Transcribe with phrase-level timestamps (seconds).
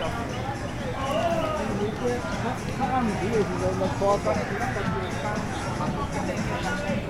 [0.00, 0.14] Thank
[7.04, 7.09] you.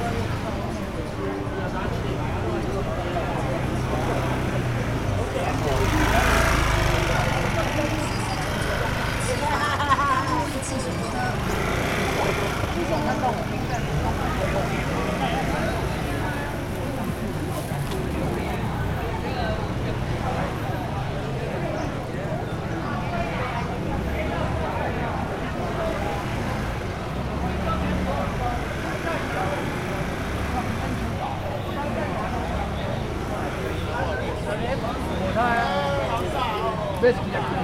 [37.01, 37.60] 给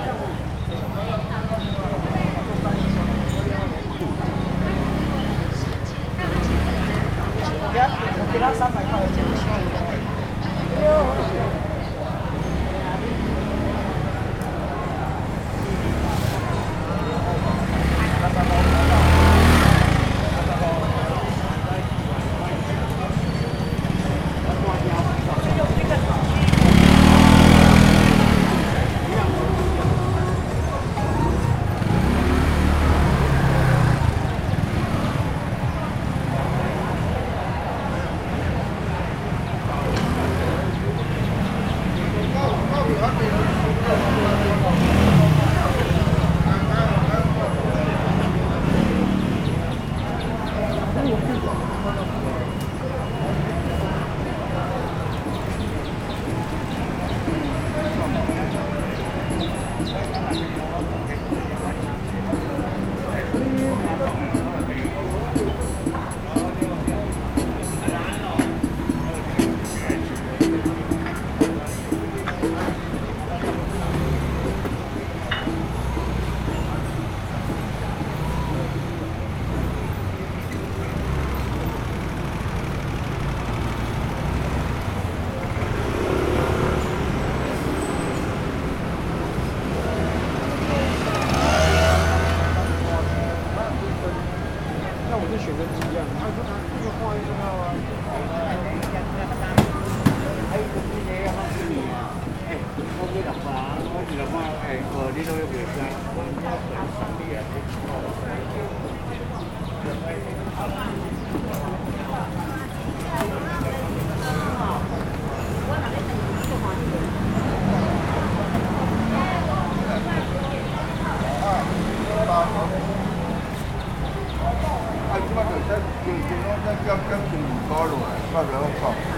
[126.08, 129.17] 在就就讲在减减成二高落来，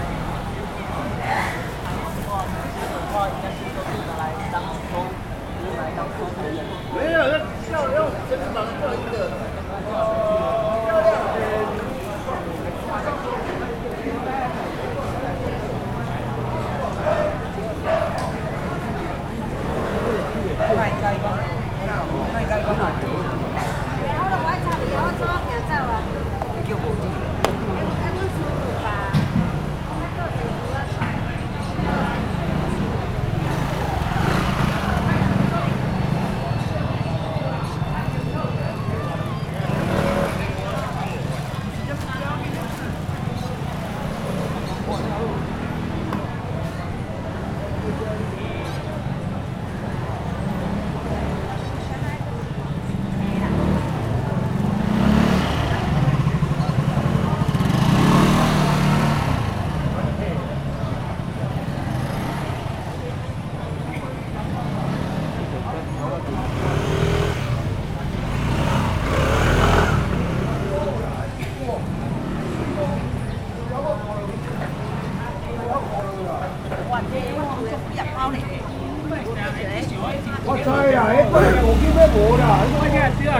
[79.82, 83.32] 我知呀，那个毛巾没毛的，那个叫纸的。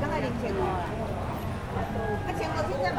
[0.00, 0.60] 刚你领钱了，
[2.26, 2.98] 一千块钱在忙。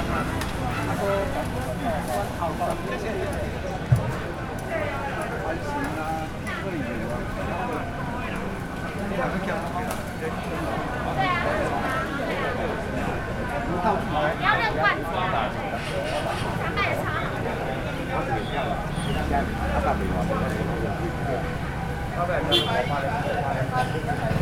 [0.01, 0.41] 的，
[22.87, 24.40] 发的。